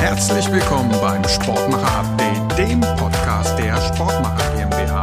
[0.00, 5.02] Herzlich willkommen beim Sportmacher Update, dem Podcast der Sportmacher GmbH.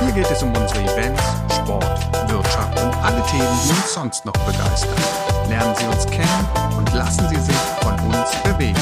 [0.00, 1.22] Hier geht es um unsere Events,
[1.54, 4.90] Sport, Wirtschaft und alle Themen, die uns sonst noch begeistern.
[5.48, 8.74] Lernen Sie uns kennen und lassen Sie sich von uns bewegen.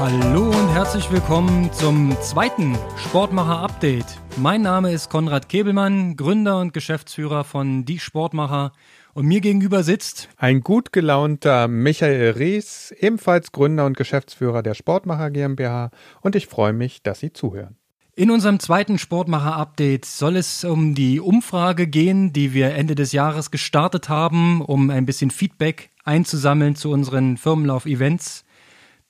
[0.00, 0.51] Hallo
[0.82, 4.18] herzlich willkommen zum zweiten Sportmacher Update.
[4.36, 8.72] Mein Name ist Konrad Kebelmann, Gründer und Geschäftsführer von Die Sportmacher
[9.14, 15.30] und mir gegenüber sitzt ein gut gelaunter Michael Ries, ebenfalls Gründer und Geschäftsführer der Sportmacher
[15.30, 17.76] GmbH und ich freue mich, dass Sie zuhören.
[18.16, 23.52] In unserem zweiten Sportmacher-Update soll es um die Umfrage gehen, die wir Ende des Jahres
[23.52, 28.44] gestartet haben, um ein bisschen Feedback einzusammeln zu unseren Firmenlauf-Events.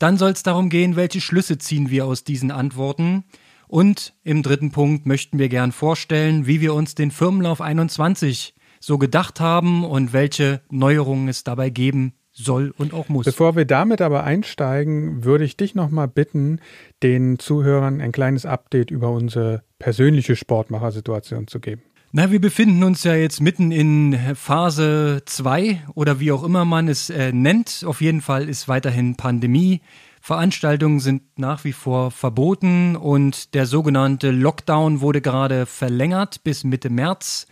[0.02, 3.22] Dann soll es darum gehen, welche Schlüsse ziehen wir aus diesen Antworten.
[3.68, 8.98] Und im dritten Punkt möchten wir gern vorstellen, wie wir uns den Firmenlauf 21 so
[8.98, 13.26] gedacht haben und welche Neuerungen es dabei geben soll und auch muss.
[13.26, 16.58] Bevor wir damit aber einsteigen, würde ich dich nochmal bitten,
[17.04, 21.82] den Zuhörern ein kleines Update über unsere persönliche Sportmachersituation zu geben.
[22.14, 26.88] Na, wir befinden uns ja jetzt mitten in Phase 2 oder wie auch immer man
[26.88, 27.84] es äh, nennt.
[27.86, 29.80] Auf jeden Fall ist weiterhin Pandemie.
[30.20, 36.90] Veranstaltungen sind nach wie vor verboten und der sogenannte Lockdown wurde gerade verlängert bis Mitte
[36.90, 37.46] März.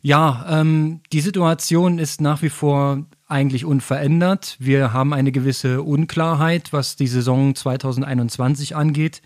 [0.00, 4.56] Ja, ähm, die Situation ist nach wie vor eigentlich unverändert.
[4.58, 9.20] Wir haben eine gewisse Unklarheit, was die Saison 2021 angeht,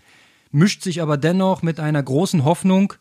[0.51, 2.95] mischt sich aber dennoch mit einer großen Hoffnung,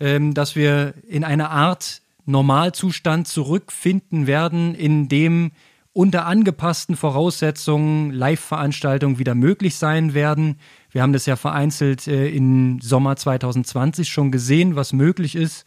[0.00, 5.52] ähm, dass wir in eine Art Normalzustand zurückfinden werden, in dem
[5.92, 10.56] unter angepassten Voraussetzungen Live-Veranstaltungen wieder möglich sein werden.
[10.90, 15.64] Wir haben das ja vereinzelt äh, im Sommer 2020 schon gesehen, was möglich ist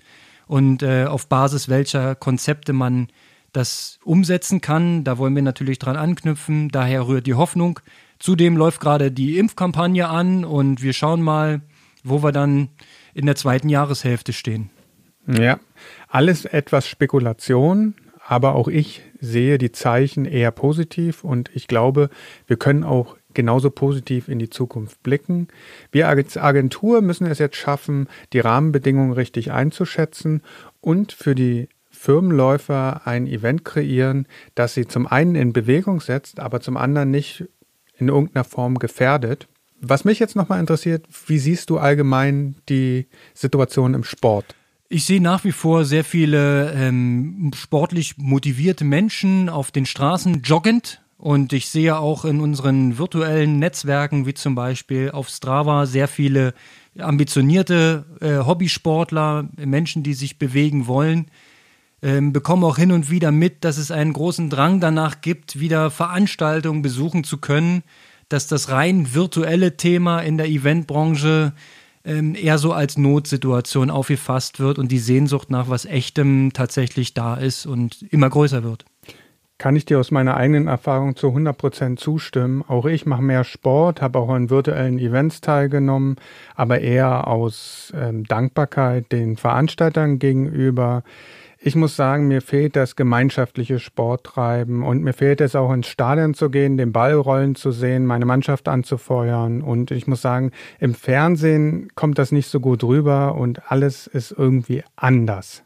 [0.47, 3.07] und äh, auf Basis welcher Konzepte man
[3.51, 5.03] das umsetzen kann.
[5.03, 6.69] Da wollen wir natürlich dran anknüpfen.
[6.69, 7.79] Daher rührt die Hoffnung.
[8.17, 11.61] Zudem läuft gerade die Impfkampagne an und wir schauen mal,
[12.03, 12.69] wo wir dann
[13.13, 14.69] in der zweiten Jahreshälfte stehen.
[15.28, 15.59] Ja,
[16.09, 22.09] alles etwas Spekulation, aber auch ich sehe die Zeichen eher positiv und ich glaube,
[22.47, 25.47] wir können auch genauso positiv in die Zukunft blicken.
[25.91, 30.41] Wir als Agentur müssen es jetzt schaffen, die Rahmenbedingungen richtig einzuschätzen
[30.81, 36.59] und für die Firmenläufer ein Event kreieren, das sie zum einen in Bewegung setzt, aber
[36.59, 37.46] zum anderen nicht
[37.96, 39.47] in irgendeiner Form gefährdet.
[39.85, 44.55] Was mich jetzt nochmal interessiert, wie siehst du allgemein die Situation im Sport?
[44.88, 51.01] Ich sehe nach wie vor sehr viele ähm, sportlich motivierte Menschen auf den Straßen joggend.
[51.17, 56.53] Und ich sehe auch in unseren virtuellen Netzwerken, wie zum Beispiel auf Strava, sehr viele
[56.97, 61.27] ambitionierte äh, Hobbysportler, Menschen, die sich bewegen wollen.
[62.01, 65.91] Ähm, bekomme auch hin und wieder mit, dass es einen großen Drang danach gibt, wieder
[65.91, 67.83] Veranstaltungen besuchen zu können
[68.33, 71.53] dass das rein virtuelle Thema in der Eventbranche
[72.03, 77.35] ähm, eher so als Notsituation aufgefasst wird und die Sehnsucht nach was Echtem tatsächlich da
[77.35, 78.85] ist und immer größer wird.
[79.59, 82.63] Kann ich dir aus meiner eigenen Erfahrung zu 100 Prozent zustimmen.
[82.67, 86.16] Auch ich mache mehr Sport, habe auch an virtuellen Events teilgenommen,
[86.55, 91.03] aber eher aus ähm, Dankbarkeit den Veranstaltern gegenüber
[91.66, 96.34] ich muss sagen, mir fehlt das gemeinschaftliche Sporttreiben und mir fehlt es auch ins Stadion
[96.34, 99.62] zu gehen, den Ball rollen zu sehen, meine Mannschaft anzufeuern.
[99.62, 104.31] Und ich muss sagen, im Fernsehen kommt das nicht so gut rüber und alles ist
[104.38, 105.63] irgendwie anders.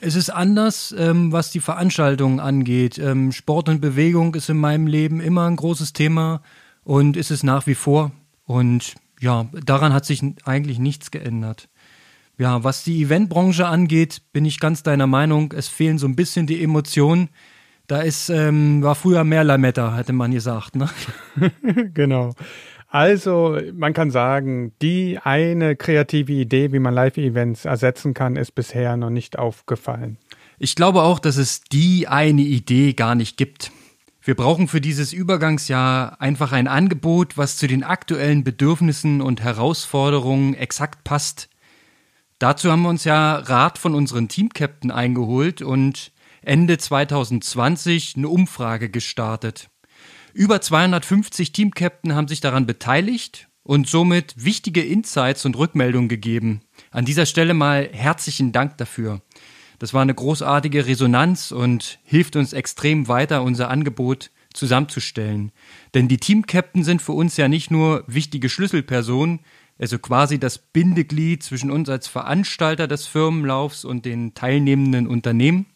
[0.00, 2.98] Es ist anders, ähm, was die Veranstaltungen angeht.
[2.98, 6.40] Ähm, Sport und Bewegung ist in meinem Leben immer ein großes Thema
[6.84, 8.12] und ist es nach wie vor.
[8.44, 11.68] Und ja, daran hat sich eigentlich nichts geändert.
[12.38, 15.52] Ja, was die Eventbranche angeht, bin ich ganz deiner Meinung.
[15.52, 17.28] Es fehlen so ein bisschen die Emotionen.
[17.86, 20.88] Da ist, ähm, war früher mehr Lametta, hätte man gesagt, ne?
[21.94, 22.32] genau.
[22.88, 28.96] Also, man kann sagen, die eine kreative Idee, wie man Live-Events ersetzen kann, ist bisher
[28.96, 30.18] noch nicht aufgefallen.
[30.58, 33.72] Ich glaube auch, dass es die eine Idee gar nicht gibt.
[34.20, 40.54] Wir brauchen für dieses Übergangsjahr einfach ein Angebot, was zu den aktuellen Bedürfnissen und Herausforderungen
[40.54, 41.48] exakt passt.
[42.42, 46.10] Dazu haben wir uns ja Rat von unseren Teamcaptain eingeholt und
[46.42, 49.70] Ende 2020 eine Umfrage gestartet.
[50.34, 56.62] Über 250 Teamcaptain haben sich daran beteiligt und somit wichtige Insights und Rückmeldungen gegeben.
[56.90, 59.22] An dieser Stelle mal herzlichen Dank dafür.
[59.78, 65.52] Das war eine großartige Resonanz und hilft uns extrem weiter, unser Angebot zusammenzustellen.
[65.94, 69.40] Denn die Teamcaptain sind für uns ja nicht nur wichtige Schlüsselpersonen,
[69.78, 75.66] also quasi das Bindeglied zwischen uns als Veranstalter des Firmenlaufs und den teilnehmenden Unternehmen,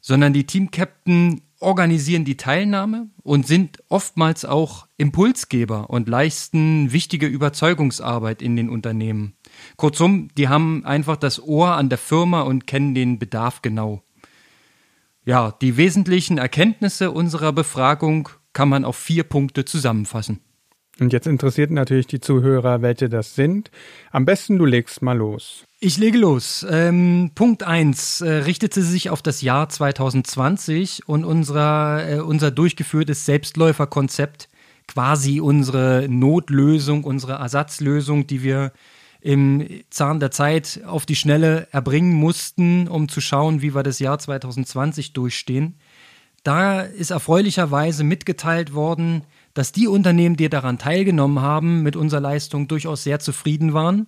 [0.00, 8.40] sondern die Teamcaptain organisieren die Teilnahme und sind oftmals auch Impulsgeber und leisten wichtige Überzeugungsarbeit
[8.40, 9.34] in den Unternehmen.
[9.76, 14.02] Kurzum, die haben einfach das Ohr an der Firma und kennen den Bedarf genau.
[15.26, 20.40] Ja, die wesentlichen Erkenntnisse unserer Befragung kann man auf vier Punkte zusammenfassen.
[20.98, 23.70] Und jetzt interessiert natürlich die Zuhörer, welche das sind.
[24.10, 25.64] Am besten du legst mal los.
[25.78, 26.66] Ich lege los.
[26.68, 33.24] Ähm, Punkt 1 äh, richtete sich auf das Jahr 2020 und unser, äh, unser durchgeführtes
[33.24, 34.50] Selbstläuferkonzept,
[34.86, 38.72] quasi unsere Notlösung, unsere Ersatzlösung, die wir
[39.22, 43.98] im Zahn der Zeit auf die Schnelle erbringen mussten, um zu schauen, wie wir das
[43.98, 45.78] Jahr 2020 durchstehen.
[46.42, 49.24] Da ist erfreulicherweise mitgeteilt worden,
[49.60, 54.06] dass die Unternehmen, die daran teilgenommen haben, mit unserer Leistung durchaus sehr zufrieden waren,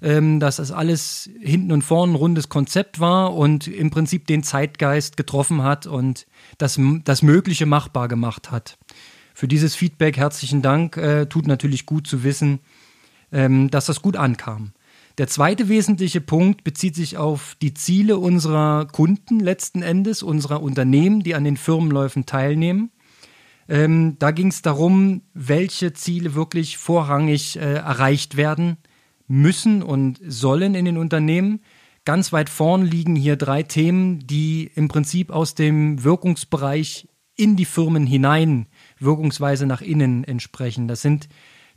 [0.00, 4.42] ähm, dass das alles hinten und vorne ein rundes Konzept war und im Prinzip den
[4.42, 6.26] Zeitgeist getroffen hat und
[6.56, 8.78] das, das Mögliche machbar gemacht hat.
[9.34, 10.96] Für dieses Feedback herzlichen Dank.
[10.96, 12.60] Äh, tut natürlich gut zu wissen,
[13.32, 14.72] ähm, dass das gut ankam.
[15.18, 21.20] Der zweite wesentliche Punkt bezieht sich auf die Ziele unserer Kunden letzten Endes, unserer Unternehmen,
[21.20, 22.92] die an den Firmenläufen teilnehmen.
[23.68, 28.76] Ähm, da ging es darum, welche Ziele wirklich vorrangig äh, erreicht werden
[29.26, 31.60] müssen und sollen in den Unternehmen.
[32.04, 37.64] Ganz weit vorn liegen hier drei Themen, die im Prinzip aus dem Wirkungsbereich in die
[37.64, 38.66] Firmen hinein,
[38.98, 40.86] wirkungsweise nach innen entsprechen.
[40.86, 41.28] Das sind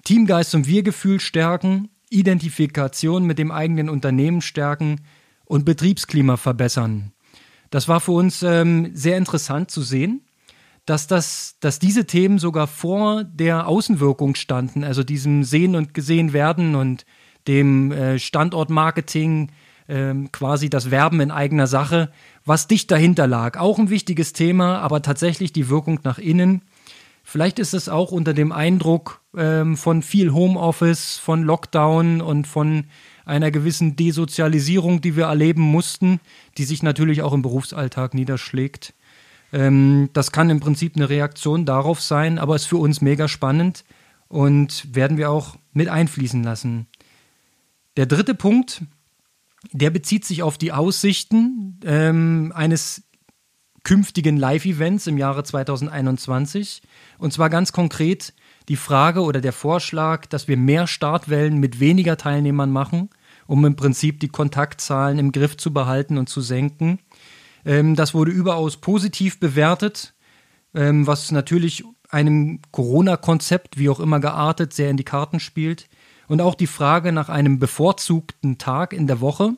[0.04, 5.02] Teamgeist und Wir-Gefühl stärken, Identifikation mit dem eigenen Unternehmen stärken
[5.46, 7.12] und Betriebsklima verbessern.
[7.72, 10.22] Das war für uns ähm, sehr interessant zu sehen
[10.90, 16.34] dass, das, dass diese Themen sogar vor der Außenwirkung standen, also diesem Sehen und Gesehen
[16.34, 17.06] werden und
[17.48, 19.52] dem äh, Standortmarketing,
[19.88, 22.12] äh, quasi das Werben in eigener Sache,
[22.44, 23.60] was dicht dahinter lag.
[23.60, 26.64] Auch ein wichtiges Thema, aber tatsächlich die Wirkung nach innen.
[27.24, 32.86] Vielleicht ist es auch unter dem Eindruck ähm, von viel Homeoffice, von Lockdown und von
[33.26, 36.20] einer gewissen Desozialisierung, die wir erleben mussten,
[36.58, 38.96] die sich natürlich auch im Berufsalltag niederschlägt.
[39.52, 43.84] Ähm, das kann im Prinzip eine Reaktion darauf sein, aber ist für uns mega spannend
[44.28, 46.88] und werden wir auch mit einfließen lassen.
[47.98, 48.84] Der dritte Punkt,
[49.72, 53.04] der bezieht sich auf die Aussichten ähm, eines
[53.84, 56.82] künftigen Live-Events im Jahre 2021.
[57.18, 58.34] Und zwar ganz konkret
[58.68, 63.10] die Frage oder der Vorschlag, dass wir mehr Startwellen mit weniger Teilnehmern machen,
[63.48, 67.00] um im Prinzip die Kontaktzahlen im Griff zu behalten und zu senken.
[67.70, 70.16] Ähm, das wurde überaus positiv bewertet,
[70.74, 75.88] ähm, was natürlich einem Corona-Konzept, wie auch immer geartet, sehr in die Karten spielt.
[76.28, 79.54] Und auch die Frage nach einem bevorzugten Tag in der Woche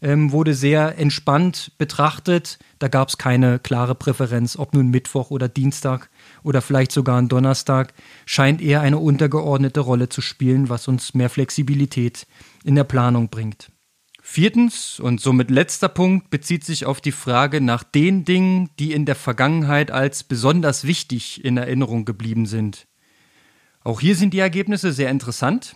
[0.00, 2.58] ähm, wurde sehr entspannt betrachtet.
[2.78, 6.08] Da gab es keine klare Präferenz, ob nun Mittwoch oder Dienstag
[6.42, 7.92] oder vielleicht sogar ein Donnerstag,
[8.24, 12.26] scheint eher eine untergeordnete Rolle zu spielen, was uns mehr Flexibilität
[12.64, 13.70] in der Planung bringt.
[14.32, 19.04] Viertens und somit letzter Punkt bezieht sich auf die Frage nach den Dingen, die in
[19.04, 22.86] der Vergangenheit als besonders wichtig in Erinnerung geblieben sind.
[23.82, 25.74] Auch hier sind die Ergebnisse sehr interessant,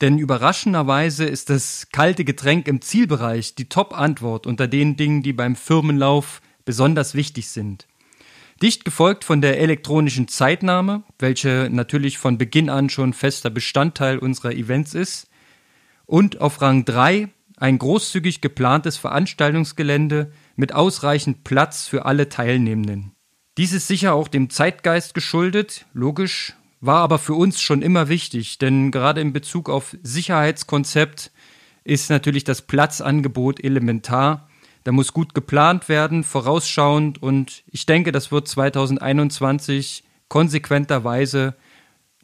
[0.00, 5.54] denn überraschenderweise ist das kalte Getränk im Zielbereich die Top-Antwort unter den Dingen, die beim
[5.54, 7.88] Firmenlauf besonders wichtig sind.
[8.62, 14.52] Dicht gefolgt von der elektronischen Zeitnahme, welche natürlich von Beginn an schon fester Bestandteil unserer
[14.52, 15.28] Events ist,
[16.06, 17.28] und auf Rang 3
[17.62, 23.12] ein großzügig geplantes Veranstaltungsgelände mit ausreichend Platz für alle Teilnehmenden.
[23.56, 28.58] Dies ist sicher auch dem Zeitgeist geschuldet, logisch, war aber für uns schon immer wichtig,
[28.58, 31.30] denn gerade in Bezug auf Sicherheitskonzept
[31.84, 34.48] ist natürlich das Platzangebot elementar.
[34.82, 41.54] Da muss gut geplant werden, vorausschauend und ich denke, das wird 2021 konsequenterweise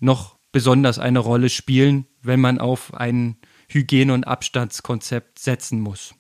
[0.01, 3.37] noch besonders eine Rolle spielen, wenn man auf einen
[3.69, 6.15] Hygiene- und Abstandskonzept setzen muss.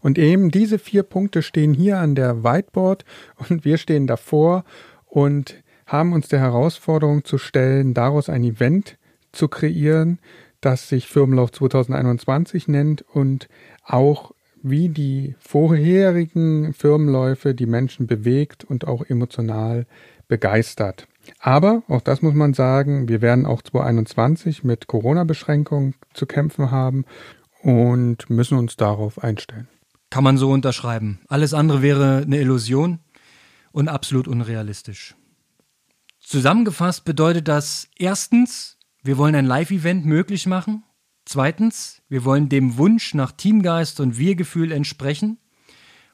[0.00, 3.04] Und eben diese vier Punkte stehen hier an der Whiteboard
[3.48, 4.64] und wir stehen davor
[5.06, 8.98] und haben uns der Herausforderung zu stellen, daraus ein Event
[9.32, 10.18] zu kreieren,
[10.60, 13.48] das sich Firmenlauf 2021 nennt und
[13.82, 19.86] auch wie die vorherigen Firmenläufe die Menschen bewegt und auch emotional
[20.26, 21.06] begeistert.
[21.38, 27.04] Aber, auch das muss man sagen, wir werden auch 2021 mit Corona-Beschränkungen zu kämpfen haben
[27.62, 29.68] und müssen uns darauf einstellen.
[30.10, 31.20] Kann man so unterschreiben.
[31.28, 33.00] Alles andere wäre eine Illusion
[33.72, 35.16] und absolut unrealistisch.
[36.20, 40.84] Zusammengefasst bedeutet das erstens, wir wollen ein Live-Event möglich machen.
[41.26, 45.38] Zweitens, wir wollen dem Wunsch nach Teamgeist und Wir-Gefühl entsprechen.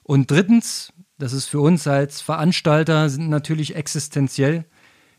[0.02, 4.64] Und drittens, das ist für uns als Veranstalter natürlich existenziell,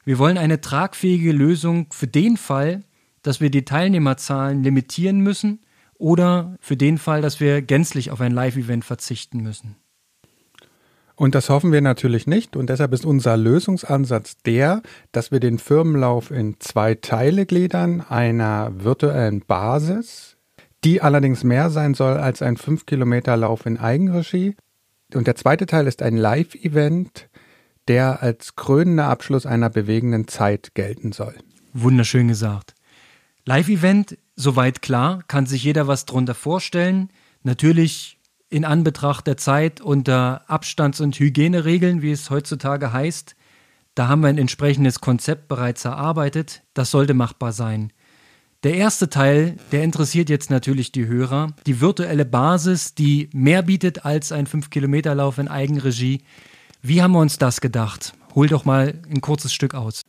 [0.03, 2.83] wir wollen eine tragfähige Lösung für den Fall,
[3.21, 5.59] dass wir die Teilnehmerzahlen limitieren müssen
[5.93, 9.75] oder für den Fall, dass wir gänzlich auf ein Live-Event verzichten müssen.
[11.15, 12.55] Und das hoffen wir natürlich nicht.
[12.55, 14.81] Und deshalb ist unser Lösungsansatz der,
[15.11, 20.37] dass wir den Firmenlauf in zwei Teile gliedern, einer virtuellen Basis,
[20.83, 24.55] die allerdings mehr sein soll als ein 5-Kilometer-Lauf in Eigenregie.
[25.13, 27.29] Und der zweite Teil ist ein Live-Event,
[27.91, 31.35] der als krönender Abschluss einer bewegenden Zeit gelten soll.
[31.73, 32.73] Wunderschön gesagt.
[33.43, 37.09] Live-Event, soweit klar, kann sich jeder was drunter vorstellen.
[37.43, 38.17] Natürlich
[38.49, 43.35] in Anbetracht der Zeit unter Abstands- und Hygieneregeln, wie es heutzutage heißt.
[43.93, 46.63] Da haben wir ein entsprechendes Konzept bereits erarbeitet.
[46.73, 47.91] Das sollte machbar sein.
[48.63, 51.47] Der erste Teil, der interessiert jetzt natürlich die Hörer.
[51.67, 56.23] Die virtuelle Basis, die mehr bietet als ein 5-Kilometer-Lauf in Eigenregie.
[56.81, 58.13] Wie haben wir uns das gedacht?
[58.33, 60.01] Hol doch mal ein kurzes Stück aus.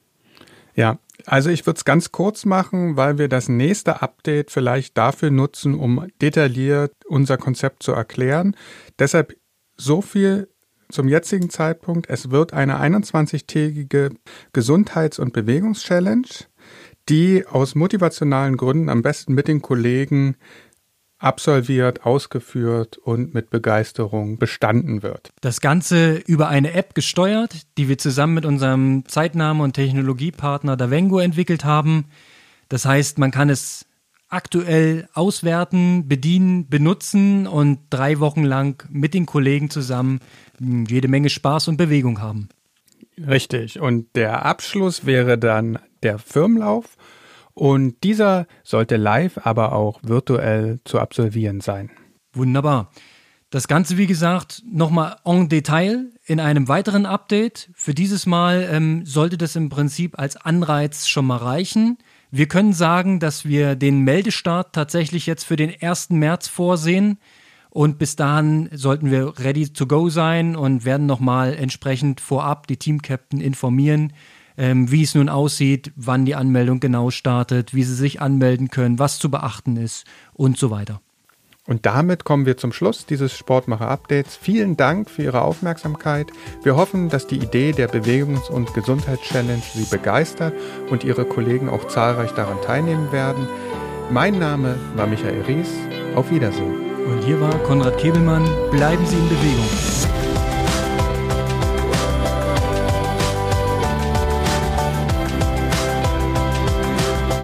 [0.75, 5.31] Ja, also ich würde es ganz kurz machen, weil wir das nächste Update vielleicht dafür
[5.31, 8.57] nutzen, um detailliert unser Konzept zu erklären.
[8.99, 9.37] Deshalb
[9.77, 10.49] so viel
[10.91, 12.09] zum jetzigen Zeitpunkt.
[12.09, 14.11] Es wird eine 21-tägige
[14.53, 16.47] Gesundheits- und Bewegungschallenge,
[17.09, 20.37] die aus motivationalen Gründen am besten mit den Kollegen
[21.23, 25.31] absolviert, ausgeführt und mit Begeisterung bestanden wird.
[25.41, 31.21] Das Ganze über eine App gesteuert, die wir zusammen mit unserem Zeitnahme- und Technologiepartner Davengo
[31.21, 32.07] entwickelt haben.
[32.69, 33.87] Das heißt, man kann es
[34.29, 40.21] aktuell auswerten, bedienen, benutzen und drei Wochen lang mit den Kollegen zusammen
[40.59, 42.49] jede Menge Spaß und Bewegung haben.
[43.19, 43.79] Richtig.
[43.79, 46.97] Und der Abschluss wäre dann der Firmenlauf
[47.55, 51.91] und dieser sollte live, aber auch virtuell zu absolvieren sein.
[52.33, 52.91] Wunderbar.
[53.51, 57.69] Das Ganze, wie gesagt, nochmal en Detail in einem weiteren Update.
[57.75, 61.99] Für dieses Mal ähm, sollte das im Prinzip als Anreiz schon mal reichen.
[62.31, 66.11] Wir können sagen, dass wir den Meldestart tatsächlich jetzt für den 1.
[66.11, 67.19] März vorsehen.
[67.69, 72.79] Und bis dahin sollten wir ready to go sein und werden nochmal entsprechend vorab die
[72.79, 74.15] Teamcaptain informieren,
[74.57, 78.99] ähm, wie es nun aussieht, wann die Anmeldung genau startet, wie sie sich anmelden können,
[78.99, 80.05] was zu beachten ist
[80.35, 81.01] und so weiter.
[81.67, 84.37] Und damit kommen wir zum Schluss dieses Sportmacher-Updates.
[84.37, 86.27] Vielen Dank für Ihre Aufmerksamkeit.
[86.65, 90.55] Wir hoffen, dass die Idee der Bewegungs- und Gesundheitschallenge Sie begeistert
[90.91, 93.47] und Ihre Kollegen auch zahlreich daran teilnehmen werden.
[94.11, 95.71] Mein Name war Michael Ries.
[96.17, 96.75] Auf Wiedersehen.
[97.07, 98.45] Und hier war Konrad Kebelmann.
[98.71, 100.12] Bleiben Sie in Bewegung.